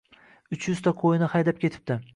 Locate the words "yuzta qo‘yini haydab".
0.71-1.65